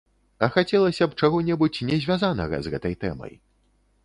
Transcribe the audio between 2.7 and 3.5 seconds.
гэтай тэмай.